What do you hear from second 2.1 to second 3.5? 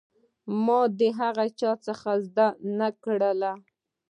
هېڅ زده نه کړل.